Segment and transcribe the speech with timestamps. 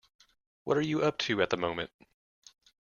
[0.63, 1.91] What are you up to at the moment?